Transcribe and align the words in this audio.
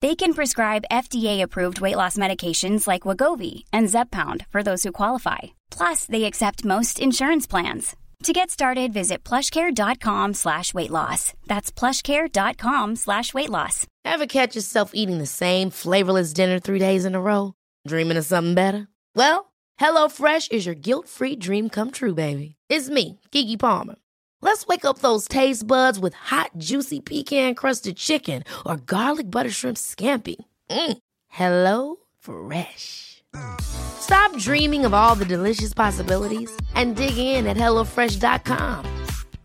They 0.00 0.14
can 0.14 0.32
prescribe 0.32 0.84
FDA-approved 0.92 1.80
weight 1.80 1.96
loss 1.96 2.16
medications 2.16 2.86
like 2.86 3.02
Wagovi 3.02 3.64
and 3.72 3.88
Zepbound 3.88 4.46
for 4.50 4.62
those 4.62 4.84
who 4.84 4.92
qualify. 4.92 5.38
Plus, 5.70 6.04
they 6.06 6.24
accept 6.24 6.64
most 6.64 7.00
insurance 7.00 7.48
plans. 7.48 7.96
To 8.24 8.32
get 8.32 8.50
started, 8.50 8.92
visit 8.92 9.24
plushcare.com 9.24 10.34
slash 10.34 10.72
weight 10.74 10.90
loss. 10.90 11.32
That's 11.46 11.72
plushcare.com 11.72 12.96
slash 12.96 13.34
weight 13.34 13.50
loss. 13.50 13.86
Ever 14.04 14.26
catch 14.26 14.54
yourself 14.56 14.90
eating 14.94 15.18
the 15.18 15.26
same 15.26 15.70
flavorless 15.70 16.32
dinner 16.32 16.58
three 16.60 16.78
days 16.80 17.04
in 17.04 17.14
a 17.14 17.20
row? 17.20 17.54
Dreaming 17.86 18.16
of 18.16 18.24
something 18.24 18.54
better? 18.54 18.88
Well, 19.14 19.52
HelloFresh 19.80 20.52
is 20.52 20.66
your 20.66 20.74
guilt-free 20.76 21.36
dream 21.36 21.68
come 21.70 21.90
true, 21.90 22.14
baby. 22.14 22.56
It's 22.68 22.88
me, 22.88 23.20
Kiki 23.32 23.56
Palmer. 23.56 23.96
Let's 24.40 24.66
wake 24.66 24.84
up 24.84 24.98
those 25.00 25.28
taste 25.28 25.66
buds 25.66 25.98
with 25.98 26.14
hot, 26.14 26.50
juicy 26.58 27.00
pecan-crusted 27.00 27.96
chicken 27.96 28.42
or 28.64 28.76
garlic 28.76 29.30
butter 29.30 29.50
shrimp 29.50 29.76
scampi. 29.76 30.36
Mm. 30.70 30.98
Hello 31.28 31.96
Fresh. 32.18 33.22
Stop 33.60 34.36
dreaming 34.38 34.84
of 34.84 34.94
all 34.94 35.14
the 35.14 35.24
delicious 35.24 35.74
possibilities 35.74 36.50
and 36.74 36.96
dig 36.96 37.18
in 37.18 37.46
at 37.46 37.56
HelloFresh.com. 37.56 38.84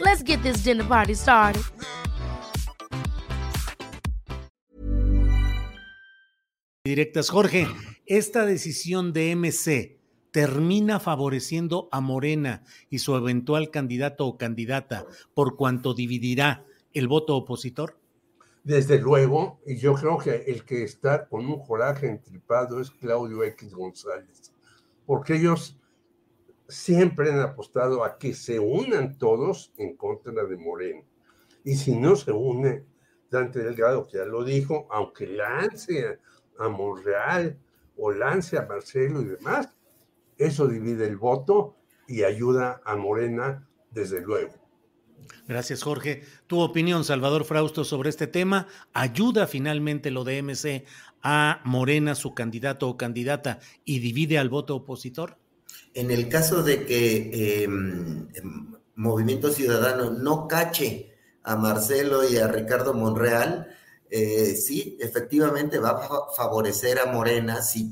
Let's 0.00 0.22
get 0.22 0.42
this 0.42 0.58
dinner 0.58 0.84
party 0.84 1.14
started. 1.14 1.62
Directas, 6.86 7.30
Jorge, 7.30 7.66
esta 8.06 8.44
decisión 8.44 9.14
de 9.14 9.34
MC 9.34 10.03
termina 10.34 10.98
favoreciendo 10.98 11.88
a 11.92 12.00
Morena 12.00 12.64
y 12.90 12.98
su 12.98 13.14
eventual 13.14 13.70
candidato 13.70 14.26
o 14.26 14.36
candidata 14.36 15.06
por 15.32 15.54
cuanto 15.54 15.94
dividirá 15.94 16.64
el 16.92 17.06
voto 17.06 17.36
opositor? 17.36 17.96
Desde 18.64 18.98
luego, 18.98 19.60
y 19.64 19.76
yo 19.76 19.94
creo 19.94 20.18
que 20.18 20.42
el 20.48 20.64
que 20.64 20.82
está 20.82 21.28
con 21.28 21.46
un 21.46 21.64
coraje 21.64 22.08
entripado 22.08 22.80
es 22.80 22.90
Claudio 22.90 23.44
X 23.44 23.76
González, 23.76 24.52
porque 25.06 25.36
ellos 25.36 25.78
siempre 26.66 27.30
han 27.30 27.38
apostado 27.38 28.02
a 28.02 28.18
que 28.18 28.34
se 28.34 28.58
unan 28.58 29.16
todos 29.16 29.72
en 29.76 29.96
contra 29.96 30.32
de 30.32 30.56
Morena. 30.56 31.04
Y 31.62 31.76
si 31.76 31.94
no 31.94 32.16
se 32.16 32.32
une 32.32 32.84
Dante 33.30 33.60
Delgado, 33.60 34.08
que 34.08 34.18
ya 34.18 34.24
lo 34.24 34.42
dijo, 34.42 34.88
aunque 34.90 35.28
lance 35.28 36.18
a 36.58 36.68
Monreal 36.68 37.56
o 37.96 38.10
lance 38.10 38.58
a 38.58 38.66
Marcelo 38.66 39.22
y 39.22 39.26
demás, 39.26 39.68
eso 40.38 40.66
divide 40.68 41.06
el 41.06 41.16
voto 41.16 41.76
y 42.06 42.24
ayuda 42.24 42.80
a 42.84 42.96
Morena, 42.96 43.66
desde 43.90 44.20
luego. 44.20 44.64
Gracias, 45.46 45.82
Jorge. 45.82 46.22
Tu 46.46 46.60
opinión, 46.60 47.04
Salvador 47.04 47.44
Frausto, 47.44 47.84
sobre 47.84 48.10
este 48.10 48.26
tema. 48.26 48.66
¿Ayuda 48.92 49.46
finalmente 49.46 50.10
lo 50.10 50.24
de 50.24 50.42
MC 50.42 50.84
a 51.22 51.60
Morena, 51.64 52.14
su 52.14 52.34
candidato 52.34 52.88
o 52.88 52.96
candidata, 52.96 53.60
y 53.84 53.98
divide 53.98 54.38
al 54.38 54.48
voto 54.48 54.76
opositor? 54.76 55.38
En 55.94 56.10
el 56.10 56.28
caso 56.28 56.62
de 56.62 56.84
que 56.84 57.64
em, 57.64 58.28
em, 58.34 58.74
Movimiento 58.96 59.50
Ciudadano 59.50 60.10
no 60.10 60.48
cache 60.48 61.12
a 61.42 61.56
Marcelo 61.56 62.28
y 62.28 62.36
a 62.36 62.48
Ricardo 62.48 62.94
Monreal, 62.94 63.68
eh, 64.10 64.54
sí, 64.54 64.96
efectivamente 65.00 65.78
va 65.78 65.90
a 65.90 66.32
favorecer 66.36 66.98
a 66.98 67.06
Morena 67.06 67.62
si, 67.62 67.90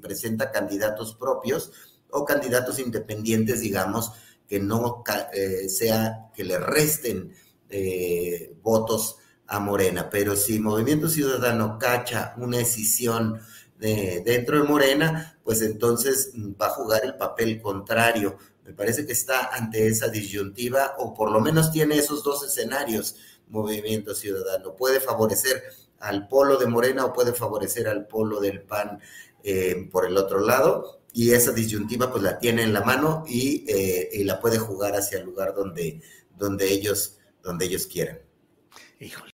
presenta 0.00 0.50
candidatos 0.50 1.14
propios 1.14 1.72
o 2.10 2.24
candidatos 2.24 2.78
independientes, 2.78 3.60
digamos, 3.60 4.12
que 4.46 4.60
no 4.60 5.02
eh, 5.32 5.68
sea 5.68 6.30
que 6.34 6.44
le 6.44 6.58
resten 6.58 7.32
eh, 7.68 8.54
votos 8.62 9.16
a 9.46 9.58
Morena. 9.58 10.08
Pero 10.10 10.36
si 10.36 10.60
Movimiento 10.60 11.08
Ciudadano 11.08 11.78
cacha 11.78 12.34
una 12.36 12.58
decisión 12.58 13.40
dentro 13.78 14.60
de 14.60 14.68
Morena, 14.68 15.38
pues 15.44 15.62
entonces 15.62 16.32
va 16.60 16.66
a 16.66 16.70
jugar 16.70 17.04
el 17.04 17.16
papel 17.16 17.62
contrario. 17.62 18.36
Me 18.68 18.74
parece 18.74 19.06
que 19.06 19.14
está 19.14 19.48
ante 19.54 19.86
esa 19.86 20.08
disyuntiva 20.08 20.96
o 20.98 21.14
por 21.14 21.30
lo 21.30 21.40
menos 21.40 21.72
tiene 21.72 21.96
esos 21.96 22.22
dos 22.22 22.44
escenarios 22.44 23.16
Movimiento 23.48 24.14
Ciudadano. 24.14 24.76
Puede 24.76 25.00
favorecer 25.00 25.62
al 26.00 26.28
polo 26.28 26.58
de 26.58 26.66
Morena 26.66 27.06
o 27.06 27.14
puede 27.14 27.32
favorecer 27.32 27.88
al 27.88 28.06
polo 28.06 28.40
del 28.40 28.60
PAN 28.60 29.00
eh, 29.42 29.88
por 29.90 30.04
el 30.04 30.18
otro 30.18 30.40
lado. 30.40 31.00
Y 31.14 31.30
esa 31.30 31.52
disyuntiva 31.52 32.10
pues 32.10 32.22
la 32.22 32.38
tiene 32.38 32.62
en 32.62 32.74
la 32.74 32.82
mano 32.82 33.24
eh, 33.26 34.10
y, 34.12 34.24
la 34.24 34.38
puede 34.38 34.58
jugar 34.58 34.94
hacia 34.94 35.16
el 35.16 35.24
lugar 35.24 35.54
donde, 35.54 36.02
donde, 36.36 36.70
ellos, 36.70 37.16
donde 37.42 37.64
ellos 37.64 37.86
quieran. 37.86 38.18
Híjole. 39.00 39.30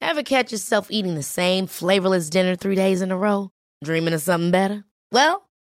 Ever 0.00 0.22
catch 0.22 0.50
yourself 0.50 0.90
eating 0.90 1.14
the 1.14 1.22
same 1.22 1.66
flavorless 1.66 2.30
dinner 2.30 2.56
three 2.56 2.74
days 2.74 3.02
in 3.02 3.12
a 3.12 3.18
row? 3.18 3.50
Dreaming 3.84 4.14
of 4.14 4.22
something 4.22 4.50
better? 4.50 4.84
Well, 5.12 5.45